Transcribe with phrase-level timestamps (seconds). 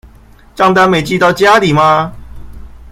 [0.55, 2.13] 帳單沒寄到家裡嗎？